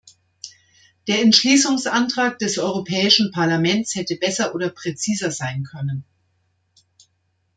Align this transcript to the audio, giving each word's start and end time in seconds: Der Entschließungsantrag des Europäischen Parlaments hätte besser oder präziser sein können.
Der 1.07 1.21
Entschließungsantrag 1.21 2.39
des 2.39 2.57
Europäischen 2.57 3.31
Parlaments 3.31 3.93
hätte 3.93 4.15
besser 4.15 4.55
oder 4.55 4.69
präziser 4.71 5.29
sein 5.29 5.61
können. 5.63 6.03